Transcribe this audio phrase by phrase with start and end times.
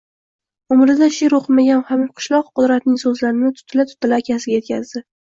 [0.75, 5.03] Umrida she’r o‘qimagan hamqishloq Qudratning so‘zlarini tutila-tutila akasiga yetkazdi: